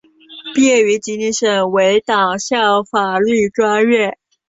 [0.55, 4.17] 毕业于吉林省委党校法律专业。